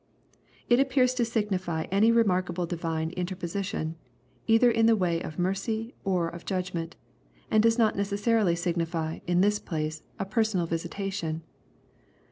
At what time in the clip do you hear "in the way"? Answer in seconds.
4.71-5.21